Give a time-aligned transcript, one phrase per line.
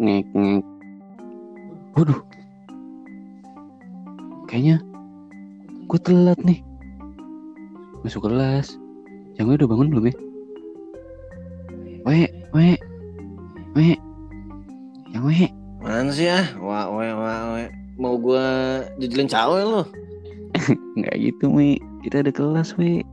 [0.00, 0.64] ngek ngek.
[1.92, 2.20] Waduh.
[4.48, 4.80] Kayaknya
[5.86, 6.64] gue telat nih.
[8.00, 8.80] Masuk kelas.
[9.36, 10.14] Jangan udah bangun belum ya?
[12.08, 12.80] We we
[13.76, 13.94] we
[15.12, 16.44] yang we Mana sih ah?
[16.60, 17.68] Wah, wah, wah, wah.
[18.00, 18.44] Mau gua
[18.96, 19.84] jujulin cawe lu?
[20.98, 23.04] nggak gitu we kita ada kelas we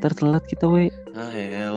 [0.00, 1.67] ntar telat kita we Ah, elah.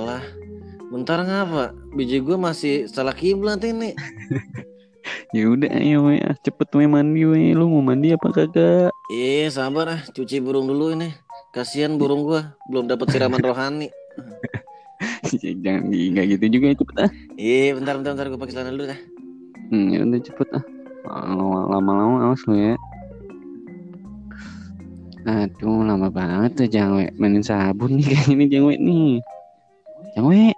[0.92, 1.72] Bentar ngapa?
[1.96, 3.96] Biji gua masih salah kiblat ini.
[5.36, 8.92] ya udah ayo we ah, cepet we mandi we lu mau mandi apa kagak?
[9.08, 11.16] Ih, sabar ah, cuci burung dulu ini.
[11.56, 12.60] Kasihan burung gua.
[12.68, 13.88] Belum dapat siraman rohani.
[15.64, 17.12] jangan nggak gitu juga ya, cepet ah.
[17.40, 18.28] Ih, bentar, bentar, bentar.
[18.28, 19.00] Gua pakai celana dulu dah.
[19.72, 20.64] hmm, ya udah cepet ah.
[21.08, 22.76] Lama- lama-lama awas lu ya.
[25.22, 29.22] Aduh lama banget tuh jangwe mainin sabun nih kayak ini jangwe nih.
[30.18, 30.52] Jangwe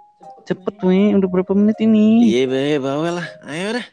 [0.44, 3.26] cepet we udah berapa menit ini Iya, be, bawa lah.
[3.44, 3.86] Ayo dah.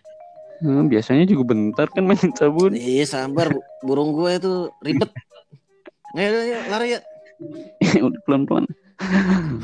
[0.59, 3.49] Hmm, biasanya juga bentar kan mainin sabun Iya, sabar.
[3.49, 5.09] bu- Burung gua itu ribet.
[6.11, 6.99] Ayo, ayo, lari ya.
[8.05, 8.66] udah pelan-pelan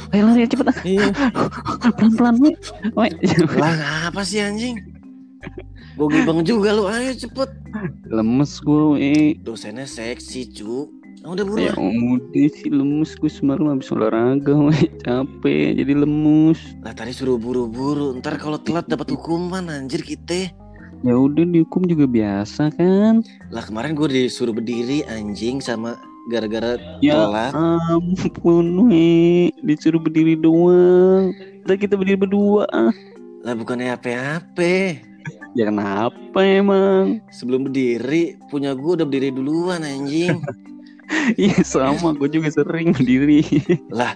[0.10, 1.08] ayo lari ya cepet Iya.
[1.96, 2.52] pelan-pelan we
[3.54, 3.74] Lah,
[4.10, 4.82] ngapa sih anjing?
[5.94, 7.50] Gue gibeng juga lu, ayo cepet.
[8.08, 10.90] lemes gue we Dosennya seksi, cu.
[11.20, 12.20] Ah, Udah ya buruan.
[12.20, 18.16] udah sih lemes gue semalam habis olahraga we capek jadi lemus Lah tadi suruh buru-buru.
[18.16, 20.54] Ntar kalau telat dapat hukuman anjir kita.
[21.00, 25.94] ya udah dihukum juga biasa kan Lah kemarin gue disuruh berdiri anjing sama
[26.28, 27.54] gara-gara ya telat.
[27.54, 29.08] ampun we
[29.62, 31.32] disuruh berdiri doang
[31.62, 32.94] kita kita berdiri berdua ah
[33.42, 34.98] Lah bukannya apa-apa.
[35.54, 40.40] ya kenapa emang Sebelum berdiri punya gue udah berdiri duluan anjing.
[41.42, 42.14] iya sama.
[42.16, 43.44] Gue juga sering berdiri.
[43.98, 44.16] Lah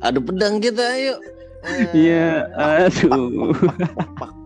[0.00, 1.16] adu pedang kita ayo.
[1.62, 3.54] Eh, iya aduh
[4.18, 4.41] pak